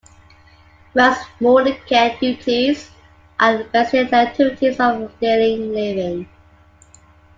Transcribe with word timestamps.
Most 0.95 1.21
morning 1.39 1.77
care 1.87 2.17
duties 2.19 2.89
are 3.39 3.65
basic 3.65 4.11
activities 4.11 4.79
of 4.79 5.11
daily 5.19 5.57
living. 5.57 6.27